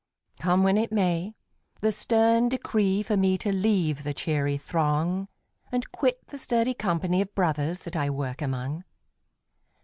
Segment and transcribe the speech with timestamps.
[0.39, 1.35] Come when it may,
[1.81, 5.27] the stern decree For me to leave the cheery throng
[5.71, 8.83] And quit the sturdy company Of brothers that I work among.